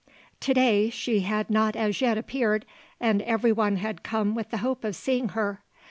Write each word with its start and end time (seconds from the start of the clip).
To 0.39 0.53
day 0.55 0.89
she 0.89 1.19
had 1.19 1.51
not 1.51 1.75
as 1.75 2.01
yet 2.01 2.17
appeared, 2.17 2.65
and 2.99 3.21
everyone 3.21 3.75
had 3.75 4.01
come 4.01 4.33
with 4.33 4.49
the 4.49 4.57
hope 4.65 4.83
of 4.83 4.95
seeing 4.95 5.29
her. 5.37 5.61